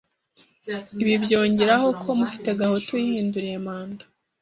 [1.01, 4.03] Ibi byongeraho ko Mufti Gahutu yihinduriye manda